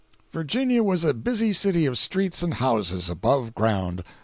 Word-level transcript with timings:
Virginia 0.33 0.81
was 0.81 1.03
a 1.03 1.13
busy 1.13 1.53
city 1.53 1.85
of 1.85 1.95
streets 1.95 2.41
and 2.41 2.55
houses 2.55 3.07
above 3.07 3.53
ground. 3.53 4.03